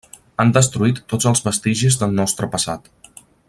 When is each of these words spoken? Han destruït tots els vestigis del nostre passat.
Han 0.43 0.53
destruït 0.55 1.01
tots 1.13 1.29
els 1.33 1.45
vestigis 1.49 1.99
del 2.05 2.19
nostre 2.21 2.51
passat. 2.57 2.91